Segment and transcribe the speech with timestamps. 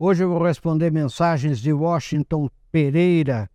[0.00, 3.50] Hoje eu vou responder mensagens de Washington Pereira,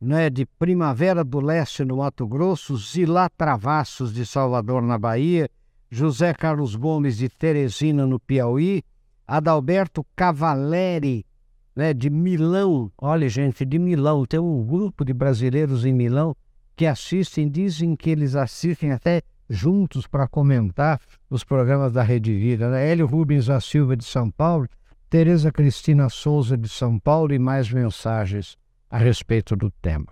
[0.00, 5.50] né, de Primavera do Leste, no Mato Grosso, Zilá Travassos, de Salvador, na Bahia,
[5.90, 8.84] José Carlos Gomes, de Teresina, no Piauí,
[9.26, 11.26] Adalberto Cavaleri,
[11.74, 12.88] né, de Milão.
[12.96, 14.24] Olha, gente, de Milão.
[14.24, 16.36] Tem um grupo de brasileiros em Milão
[16.76, 19.20] que assistem, dizem que eles assistem até
[19.50, 22.70] juntos para comentar os programas da Rede Vida.
[22.70, 22.88] Né?
[22.88, 24.68] Hélio Rubens da Silva, de São Paulo,
[25.12, 28.56] Tereza Cristina Souza, de São Paulo, e mais mensagens
[28.88, 30.06] a respeito do tema.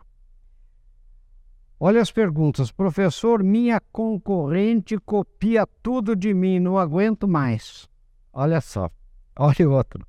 [1.80, 2.70] Olha as perguntas.
[2.70, 7.88] Professor, minha concorrente copia tudo de mim, não aguento mais.
[8.30, 8.91] Olha só.
[9.38, 10.06] Olha outro.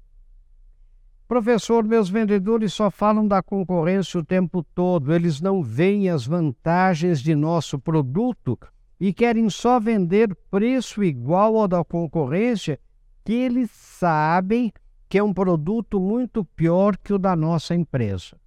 [1.25, 5.13] Professor, meus vendedores só falam da concorrência o tempo todo.
[5.13, 8.59] Eles não veem as vantagens de nosso produto
[8.99, 12.77] e querem só vender preço igual ao da concorrência,
[13.23, 14.73] que eles sabem
[15.11, 18.37] que é um produto muito pior que o da nossa empresa.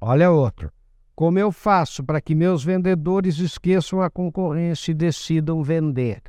[0.00, 0.72] Olha outro.
[1.14, 6.24] Como eu faço para que meus vendedores esqueçam a concorrência e decidam vender?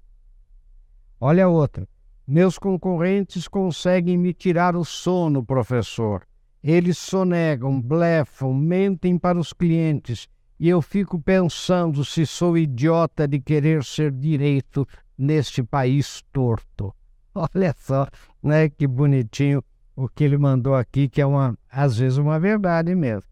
[1.20, 1.90] Olha outra.
[2.28, 6.22] Meus concorrentes conseguem me tirar o sono, professor.
[6.64, 10.30] Eles sonegam, blefam, mentem para os clientes
[10.60, 16.94] e eu fico pensando se sou idiota de querer ser direito neste país torto.
[17.54, 18.08] Olha só,
[18.42, 19.64] né, que bonitinho
[19.96, 23.24] o que ele mandou aqui, que é uma, às vezes uma verdade mesmo.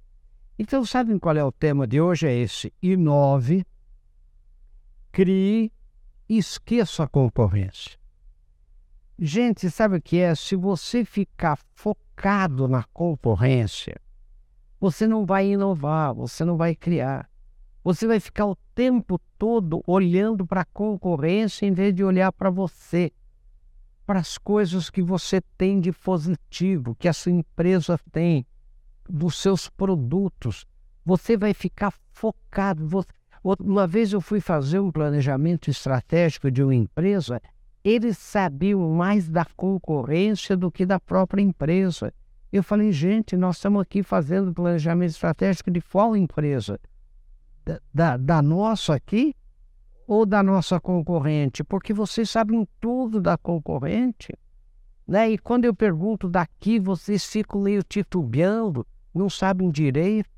[0.58, 2.28] Então, sabem qual é o tema de hoje?
[2.28, 3.66] É esse: inove,
[5.12, 5.72] crie
[6.28, 7.98] esqueça a concorrência.
[9.18, 10.34] Gente, sabe o que é?
[10.36, 14.00] Se você ficar focado na concorrência,
[14.80, 17.30] você não vai inovar, você não vai criar.
[17.84, 22.50] Você vai ficar o tempo todo olhando para a concorrência em vez de olhar para
[22.50, 23.12] você,
[24.06, 28.46] para as coisas que você tem de positivo, que a sua empresa tem,
[29.10, 30.66] dos seus produtos.
[31.04, 33.06] Você vai ficar focado.
[33.60, 37.42] Uma vez eu fui fazer um planejamento estratégico de uma empresa,
[37.84, 42.12] eles sabiam mais da concorrência do que da própria empresa.
[42.52, 46.80] Eu falei, gente, nós estamos aqui fazendo planejamento estratégico de qual empresa?
[47.64, 49.36] Da, da, da nossa aqui
[50.08, 51.64] ou da nossa concorrente?
[51.64, 54.34] Porque vocês sabem tudo da concorrente.
[55.08, 55.32] Né?
[55.32, 58.86] E quando eu pergunto daqui, vocês ficam meio titubeando
[59.16, 60.30] não sabem direito.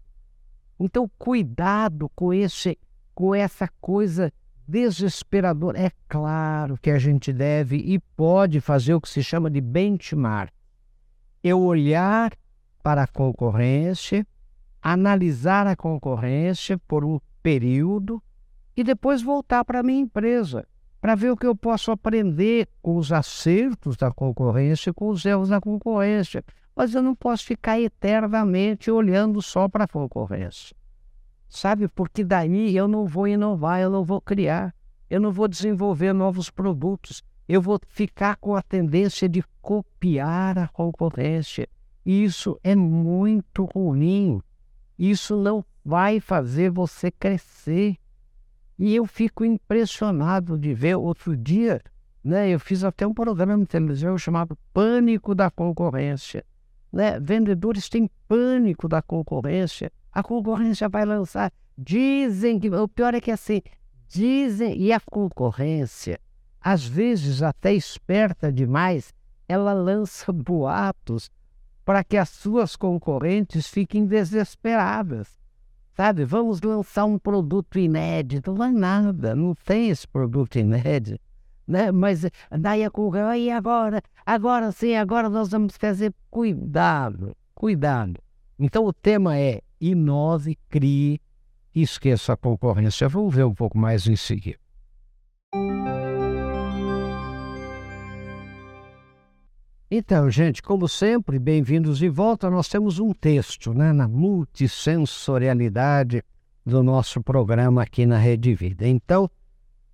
[0.79, 2.78] Então, cuidado com esse,
[3.16, 4.31] com essa coisa
[4.67, 5.79] desesperadora.
[5.79, 10.53] É claro que a gente deve e pode fazer o que se chama de benchmark.
[11.44, 12.31] Eu olhar
[12.84, 14.25] para a concorrência,
[14.81, 18.22] analisar a concorrência por um período
[18.78, 20.66] e depois voltar para a minha empresa
[21.02, 25.50] para ver o que eu posso aprender com os acertos da concorrência, com os erros
[25.50, 26.44] da concorrência
[26.78, 30.76] mas eu não posso ficar eternamente olhando só para a concorrência.
[31.50, 31.88] Sabe?
[31.88, 34.76] Porque daí eu não vou inovar, eu não vou criar,
[35.09, 40.68] eu não vou desenvolver novos produtos, eu vou ficar com a tendência de copiar a
[40.68, 41.68] concorrência.
[42.06, 44.40] Isso é muito ruim.
[45.00, 47.98] Isso não vai fazer você crescer.
[48.78, 51.82] E eu fico impressionado de ver outro dia,
[52.24, 52.50] né?
[52.50, 56.46] Eu fiz até um programa de televisão chamado Pânico da Concorrência.
[56.92, 57.20] Né?
[57.20, 59.92] Vendedores têm pânico da concorrência.
[60.12, 61.52] A concorrência vai lançar.
[61.78, 62.70] Dizem que.
[62.70, 63.62] O pior é que é assim.
[64.08, 64.78] Dizem.
[64.78, 66.20] E a concorrência,
[66.62, 69.14] às vezes até esperta demais,
[69.48, 71.30] ela lança boatos
[71.86, 75.40] para que as suas concorrentes fiquem desesperadas.
[75.97, 78.53] Sabe, vamos lançar um produto inédito.
[78.53, 81.19] Não é nada, não tem esse produto inédito
[81.68, 81.91] né?
[81.91, 84.02] Mas daí a correu, e agora?
[84.25, 88.22] Agora sim, agora nós vamos fazer cuidado, cuidado.
[88.58, 91.19] Então o tema é inove, crie
[91.75, 93.08] esqueça a concorrência.
[93.09, 94.58] Vamos ver um pouco mais em seguida.
[99.90, 102.50] Então, gente, como sempre, bem-vindos de volta.
[102.50, 106.22] Nós temos um texto né, na multissensorialidade
[106.66, 108.85] do nosso programa aqui na Rede Vida.
[108.85, 109.32] Então,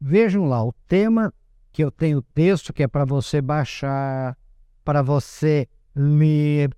[0.01, 1.31] vejam lá, o tema
[1.71, 4.35] que eu tenho texto que é para você baixar,
[4.83, 6.75] para você ler,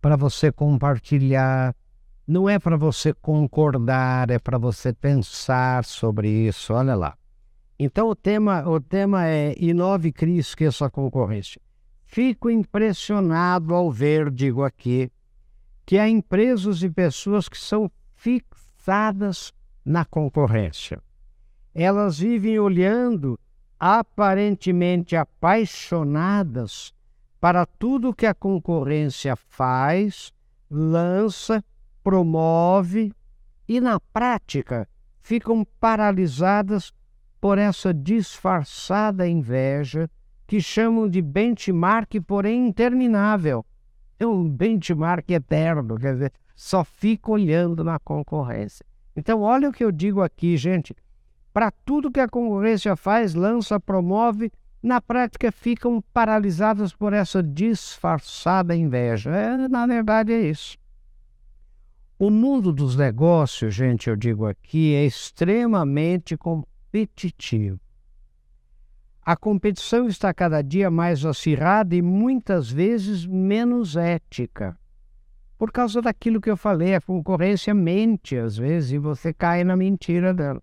[0.00, 1.74] para você compartilhar.
[2.24, 6.72] Não é para você concordar, é para você pensar sobre isso.
[6.72, 7.18] Olha lá.
[7.76, 11.60] Então o tema, o tema é Inove Crie Esqueça a Concorrência.
[12.12, 15.10] Fico impressionado ao ver, digo aqui,
[15.86, 19.50] que há empresas e pessoas que são fixadas
[19.82, 21.02] na concorrência.
[21.74, 23.40] Elas vivem olhando
[23.80, 26.92] aparentemente apaixonadas
[27.40, 30.34] para tudo que a concorrência faz,
[30.70, 31.64] lança,
[32.04, 33.10] promove
[33.66, 34.86] e, na prática,
[35.22, 36.92] ficam paralisadas
[37.40, 40.10] por essa disfarçada inveja
[40.52, 43.64] que chamam de benchmark, porém interminável.
[44.18, 48.84] É um benchmark eterno, quer dizer, só fica olhando na concorrência.
[49.16, 50.94] Então, olha o que eu digo aqui, gente.
[51.54, 54.52] Para tudo que a concorrência faz, lança, promove,
[54.82, 59.30] na prática ficam paralisadas por essa disfarçada inveja.
[59.30, 60.76] É, na verdade, é isso.
[62.18, 67.80] O mundo dos negócios, gente, eu digo aqui, é extremamente competitivo.
[69.24, 74.76] A competição está cada dia mais acirrada e muitas vezes menos ética.
[75.56, 79.76] Por causa daquilo que eu falei, a concorrência mente às vezes e você cai na
[79.76, 80.60] mentira dela.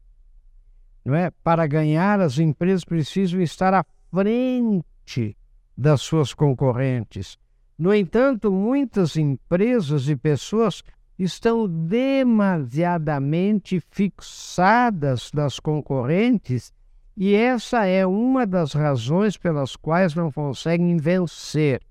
[1.06, 1.32] Não é?
[1.42, 5.38] Para ganhar, as empresas precisam estar à frente
[5.78, 7.38] das suas concorrentes.
[7.78, 10.84] No entanto, muitas empresas e pessoas
[11.18, 16.74] estão demasiadamente fixadas nas concorrentes
[17.22, 21.82] e essa é uma das razões pelas quais não conseguem vencer.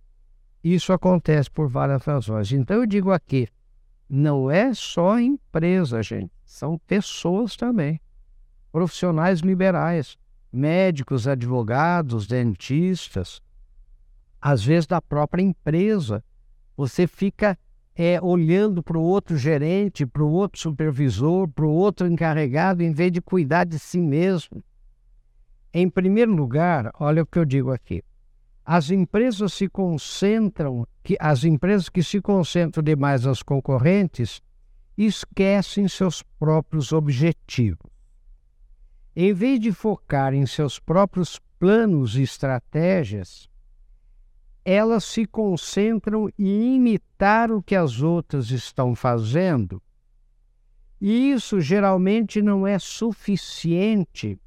[0.64, 2.50] Isso acontece por várias razões.
[2.50, 3.46] Então eu digo aqui,
[4.08, 8.00] não é só empresa, gente, são pessoas também.
[8.72, 10.16] Profissionais liberais,
[10.50, 13.42] médicos, advogados, dentistas,
[14.40, 16.24] às vezes da própria empresa.
[16.74, 17.58] Você fica
[17.94, 22.92] é, olhando para o outro gerente, para o outro supervisor, para o outro encarregado, em
[22.92, 24.64] vez de cuidar de si mesmo.
[25.72, 28.02] Em primeiro lugar, olha o que eu digo aqui.
[28.64, 34.42] As empresas se concentram, que as empresas que se concentram demais nas concorrentes
[34.96, 37.90] esquecem seus próprios objetivos.
[39.14, 43.48] Em vez de focar em seus próprios planos e estratégias,
[44.64, 49.82] elas se concentram em imitar o que as outras estão fazendo.
[51.00, 54.38] E isso geralmente não é suficiente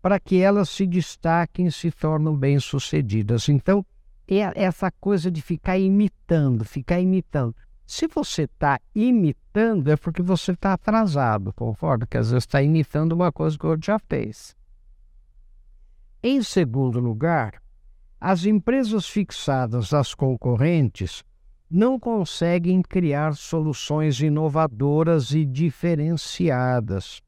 [0.00, 3.48] para que elas se destaquem e se tornem bem-sucedidas.
[3.48, 3.84] Então,
[4.26, 7.54] é essa coisa de ficar imitando, ficar imitando.
[7.86, 12.06] Se você está imitando, é porque você está atrasado, concorda?
[12.06, 14.54] Que às vezes está imitando uma coisa que o outro já fez.
[16.22, 17.62] Em segundo lugar,
[18.20, 21.24] as empresas fixadas às concorrentes
[21.70, 27.22] não conseguem criar soluções inovadoras e diferenciadas.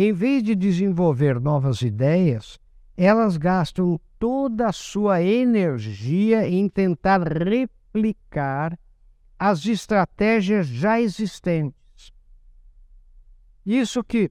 [0.00, 2.56] Em vez de desenvolver novas ideias,
[2.96, 8.78] elas gastam toda a sua energia em tentar replicar
[9.36, 12.12] as estratégias já existentes.
[13.66, 14.30] Isso que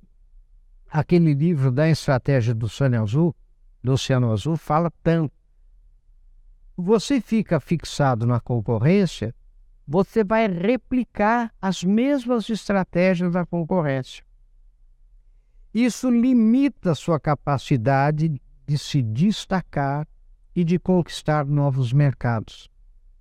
[0.90, 3.36] aquele livro da estratégia do Oceano Azul,
[3.84, 5.36] do Oceano Azul fala tanto
[6.78, 9.36] você fica fixado na concorrência,
[9.86, 14.27] você vai replicar as mesmas estratégias da concorrência.
[15.74, 20.08] Isso limita a sua capacidade de se destacar
[20.56, 22.70] e de conquistar novos mercados,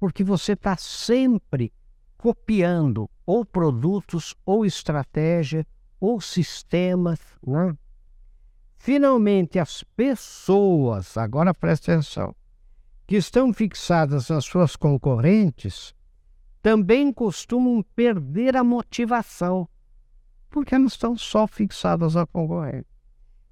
[0.00, 1.72] porque você está sempre
[2.16, 5.66] copiando ou produtos, ou estratégia,
[6.00, 7.20] ou sistemas.
[7.46, 7.76] Né?
[8.78, 12.34] Finalmente, as pessoas, agora presta atenção,
[13.06, 15.94] que estão fixadas nas suas concorrentes
[16.66, 19.68] também costumam perder a motivação,
[20.50, 22.86] porque elas estão só fixadas na concorrente.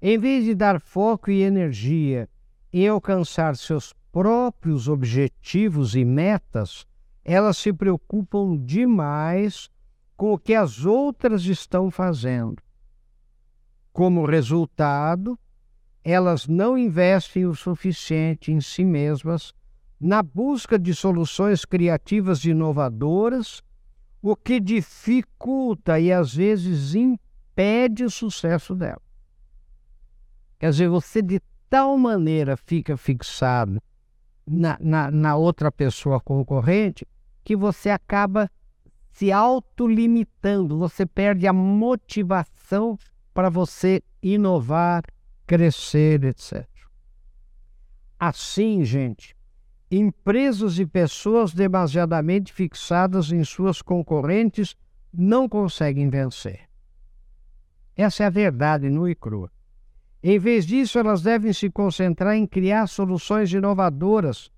[0.01, 2.29] Em vez de dar foco e energia
[2.71, 6.85] em alcançar seus próprios objetivos e metas,
[7.23, 9.69] elas se preocupam demais
[10.15, 12.61] com o que as outras estão fazendo.
[13.91, 15.37] Como resultado,
[16.03, 19.53] elas não investem o suficiente em si mesmas
[19.99, 23.63] na busca de soluções criativas e inovadoras,
[24.25, 29.01] o que dificulta e às vezes impede o sucesso dela.
[30.57, 31.39] Quer dizer, você de
[31.69, 33.79] tal maneira fica fixado
[34.47, 37.07] na, na, na outra pessoa concorrente
[37.43, 38.49] que você acaba
[39.11, 42.97] se autolimitando, você perde a motivação
[43.31, 45.03] para você inovar,
[45.45, 46.67] crescer, etc.
[48.19, 49.34] Assim, gente,
[49.89, 54.75] empresas e pessoas demasiadamente fixadas em suas concorrentes
[55.13, 56.61] não conseguem vencer.
[57.95, 59.49] Essa é a verdade nua e crua.
[60.21, 64.51] Em vez disso, elas devem se concentrar em criar soluções inovadoras,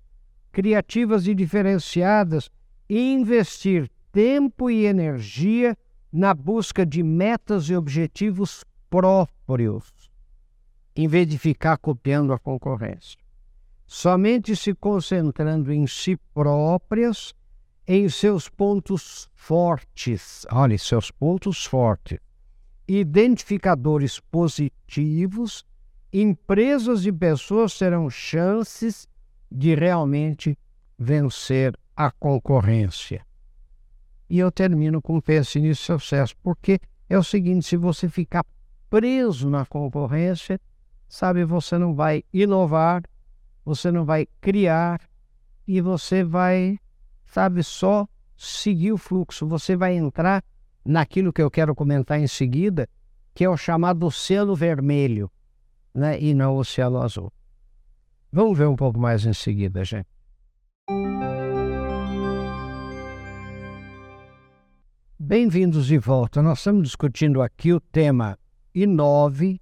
[0.50, 2.50] criativas e diferenciadas
[2.88, 5.76] e investir tempo e energia
[6.10, 10.08] na busca de metas e objetivos próprios
[10.98, 13.20] em vez de ficar copiando a concorrência.
[13.88, 17.34] Somente se concentrando em si próprias,
[17.86, 20.46] em seus pontos fortes.
[20.52, 22.18] Olha, seus pontos fortes.
[22.86, 25.64] Identificadores positivos,
[26.12, 29.08] empresas e pessoas terão chances
[29.50, 30.56] de realmente
[30.98, 33.26] vencer a concorrência.
[34.28, 36.78] E eu termino com pense nisso sucesso, porque
[37.08, 38.44] é o seguinte: se você ficar
[38.90, 40.60] preso na concorrência,
[41.08, 43.02] sabe, você não vai inovar,
[43.68, 44.98] você não vai criar
[45.66, 46.78] e você vai,
[47.26, 49.46] sabe, só seguir o fluxo.
[49.46, 50.42] Você vai entrar
[50.82, 52.88] naquilo que eu quero comentar em seguida,
[53.34, 55.30] que é o chamado oceano vermelho,
[55.94, 56.18] né?
[56.18, 57.30] e não o oceano azul.
[58.32, 60.08] Vamos ver um pouco mais em seguida, gente.
[65.18, 66.40] Bem-vindos de volta.
[66.40, 68.38] Nós estamos discutindo aqui o tema
[68.74, 69.60] Inove,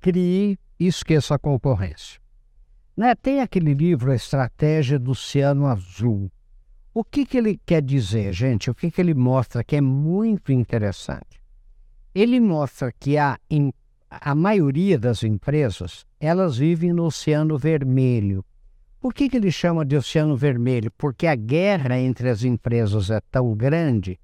[0.00, 2.21] Crie e Esqueça a Concorrência.
[3.02, 3.16] Né?
[3.16, 6.30] Tem aquele livro A Estratégia do Oceano Azul.
[6.94, 8.70] O que, que ele quer dizer, gente?
[8.70, 11.42] O que, que ele mostra que é muito interessante?
[12.14, 13.36] Ele mostra que a,
[14.08, 18.44] a maioria das empresas elas vivem no Oceano Vermelho.
[19.00, 20.92] Por que, que ele chama de Oceano Vermelho?
[20.96, 24.16] Porque a guerra entre as empresas é tão grande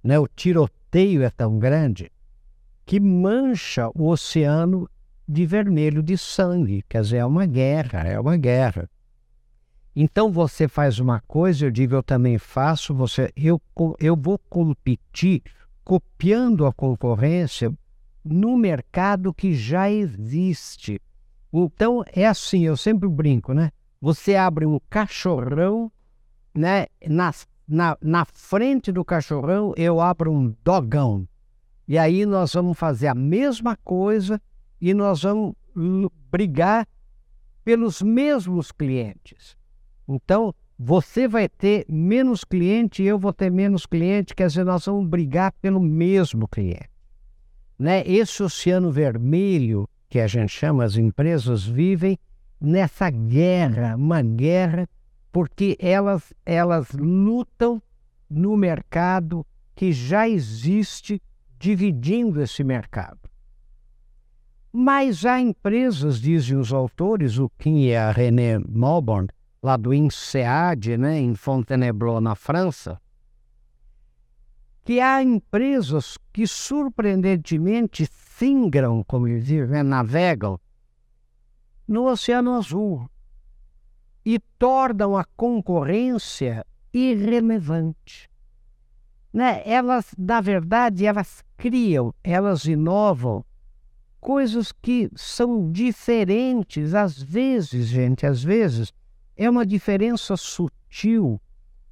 [0.00, 2.08] né, o tiroteio é tão grande
[2.86, 4.88] que mancha o oceano
[5.32, 6.84] de vermelho de sangue.
[6.88, 8.88] Quer dizer, é uma guerra, é uma guerra.
[9.96, 13.60] Então você faz uma coisa, eu digo eu também faço, você, eu,
[13.98, 15.42] eu vou competir
[15.84, 17.72] copiando a concorrência
[18.24, 21.00] no mercado que já existe.
[21.52, 23.70] Então é assim, eu sempre brinco, né?
[24.00, 25.90] Você abre um cachorrão
[26.54, 31.26] né, nas na, na frente do cachorrão eu abro um dogão.
[31.88, 34.40] E aí nós vamos fazer a mesma coisa
[34.82, 35.54] e nós vamos
[36.28, 36.88] brigar
[37.64, 39.56] pelos mesmos clientes.
[40.08, 44.84] Então, você vai ter menos cliente e eu vou ter menos cliente, quer dizer, nós
[44.84, 46.90] vamos brigar pelo mesmo cliente.
[47.78, 48.02] Né?
[48.04, 52.18] Esse oceano vermelho, que a gente chama, as empresas vivem
[52.60, 54.88] nessa guerra, uma guerra
[55.30, 57.80] porque elas, elas lutam
[58.28, 59.46] no mercado
[59.76, 61.22] que já existe,
[61.56, 63.21] dividindo esse mercado.
[64.72, 69.28] Mas há empresas, dizem os autores, o Kim e a René Malborn,
[69.62, 72.98] lá do INSEAD, né, em Fontainebleau, na França,
[74.82, 80.58] que há empresas que surpreendentemente singram, como eles dizem, né, navegam
[81.86, 83.06] no Oceano Azul
[84.24, 86.64] e tornam a concorrência
[86.94, 88.30] irrelevante.
[89.32, 89.62] Né?
[89.66, 93.44] Elas, na verdade, elas criam, elas inovam
[94.22, 96.94] coisas que são diferentes.
[96.94, 98.92] Às vezes, gente, às vezes
[99.36, 101.40] é uma diferença sutil.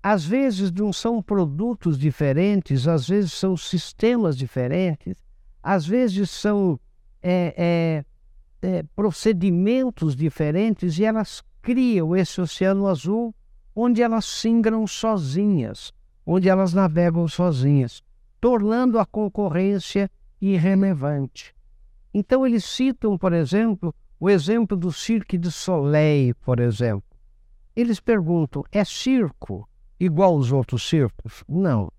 [0.00, 5.14] Às vezes não são produtos diferentes, às vezes são sistemas diferentes,
[5.62, 6.80] às vezes são
[7.20, 8.04] é,
[8.62, 13.34] é, é, procedimentos diferentes e elas criam esse oceano azul
[13.76, 15.92] onde elas singram sozinhas,
[16.24, 18.02] onde elas navegam sozinhas,
[18.40, 20.10] tornando a concorrência
[20.40, 21.54] irrelevante.
[22.12, 27.04] Então eles citam, por exemplo, o exemplo do Cirque du Soleil, por exemplo.
[27.74, 31.44] Eles perguntam: é circo igual aos outros circos?
[31.48, 31.90] Não.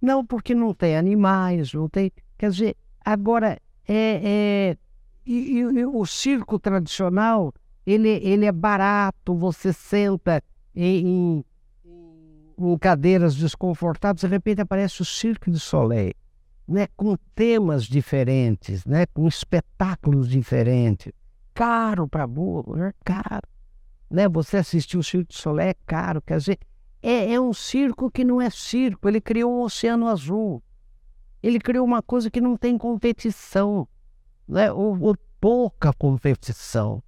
[0.00, 2.12] Não, porque não tem animais, não tem.
[2.36, 4.20] Quer dizer, agora é.
[4.22, 4.76] é
[5.26, 7.52] e, e o circo tradicional
[7.92, 10.42] ele, ele é barato, você senta
[10.74, 11.44] em,
[12.58, 16.12] em cadeiras desconfortáveis, de repente aparece o Cirque du Soleil,
[16.68, 21.12] né, com temas diferentes, né, com espetáculos diferentes.
[21.54, 23.48] Caro para burro, é caro.
[24.10, 24.28] Né?
[24.28, 26.58] Você assistiu o Cirque du Soleil é caro, quer dizer,
[27.02, 30.62] é, é um circo que não é circo, ele criou um oceano azul.
[31.42, 33.88] Ele criou uma coisa que não tem competição,
[34.46, 34.70] né?
[34.70, 37.02] ou, ou pouca competição.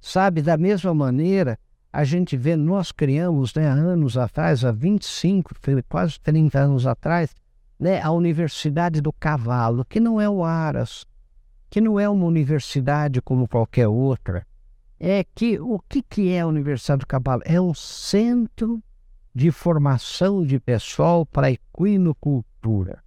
[0.00, 1.58] Sabe, da mesma maneira,
[1.90, 5.54] a gente vê, nós criamos, né, anos atrás, há 25,
[5.88, 7.34] quase 30 anos atrás,
[7.78, 11.06] né, a Universidade do Cavalo, que não é o Aras,
[11.68, 14.46] que não é uma universidade como qualquer outra.
[14.98, 17.42] É que o que, que é a Universidade do Cavalo?
[17.44, 18.82] É um centro
[19.34, 23.02] de formação de pessoal para equinocultura.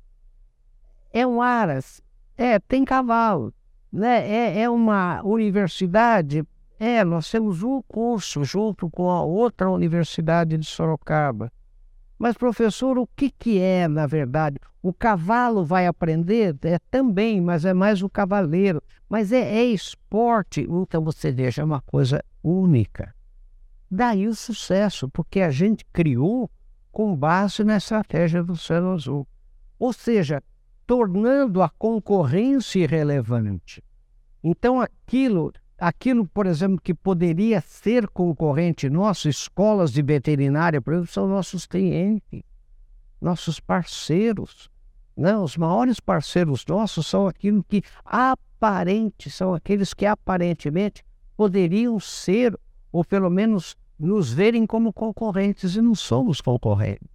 [1.13, 2.01] É um Aras,
[2.38, 3.53] é, tem cavalo.
[3.91, 4.29] Né?
[4.29, 6.45] É, é uma universidade
[6.79, 11.51] é, nós temos um curso junto com a outra universidade de Sorocaba.
[12.17, 14.57] Mas, professor, o que, que é, na verdade?
[14.81, 16.55] O cavalo vai aprender?
[16.63, 18.81] É também, mas é mais o cavaleiro.
[19.07, 20.67] Mas é, é esporte.
[20.69, 23.13] Então você veja, é uma coisa única.
[23.89, 26.50] Daí o sucesso, porque a gente criou
[26.91, 29.27] com base na estratégia do Céu Azul.
[29.79, 30.41] Ou seja,
[30.86, 33.83] tornando a concorrência irrelevante.
[34.43, 41.12] Então, aquilo, aquilo, por exemplo, que poderia ser concorrente nosso, escolas de veterinária, por exemplo,
[41.12, 42.43] são nossos clientes,
[43.22, 44.69] nossos parceiros.
[45.15, 51.03] Não, os maiores parceiros nossos são aquilo que aparente, são aqueles que aparentemente
[51.36, 52.57] poderiam ser,
[52.91, 57.07] ou pelo menos nos verem como concorrentes, e não somos concorrentes.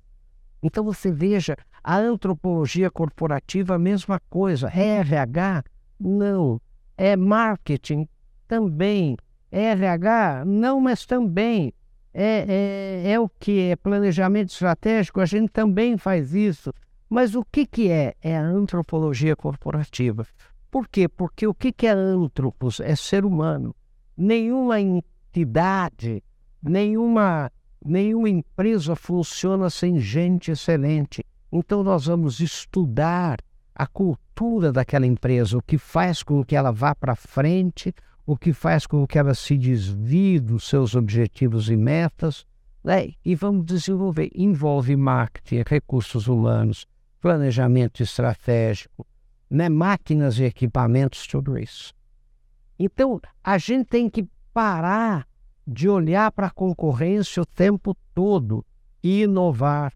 [0.63, 4.69] Então você veja, a antropologia corporativa, a mesma coisa.
[4.69, 5.65] RH?
[5.99, 6.61] Não.
[6.97, 8.07] É marketing?
[8.53, 9.17] Também.
[9.51, 10.45] RH?
[10.45, 11.73] Não, mas também.
[12.13, 13.71] É, é, é o que?
[13.71, 15.21] É planejamento estratégico?
[15.21, 16.71] A gente também faz isso.
[17.09, 18.13] Mas o que, que é?
[18.21, 20.27] É a antropologia corporativa.
[20.71, 21.09] Por quê?
[21.09, 22.79] Porque o que, que é antropos?
[22.81, 23.75] É ser humano.
[24.15, 26.23] Nenhuma entidade,
[26.63, 27.51] nenhuma,
[27.83, 31.25] nenhuma empresa funciona sem gente excelente.
[31.51, 33.39] Então, nós vamos estudar
[33.75, 37.95] a cultura daquela empresa, o que faz com que ela vá para frente,
[38.27, 42.47] o que faz com que ela se desvie dos seus objetivos e metas,
[42.83, 43.11] né?
[43.25, 44.31] e vamos desenvolver.
[44.35, 46.87] Envolve marketing, recursos humanos,
[47.21, 49.07] planejamento estratégico,
[49.51, 49.69] né?
[49.69, 51.93] máquinas e equipamentos, tudo isso.
[52.79, 55.27] Então, a gente tem que parar
[55.67, 58.65] de olhar para a concorrência o tempo todo
[59.03, 59.93] e inovar,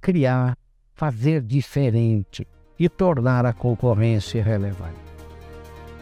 [0.00, 0.56] criar
[1.00, 2.46] fazer diferente
[2.78, 5.00] e tornar a concorrência relevante.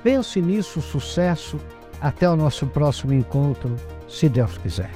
[0.09, 1.61] Pense nisso, sucesso.
[2.01, 3.77] Até o nosso próximo encontro,
[4.09, 4.91] se Deus quiser.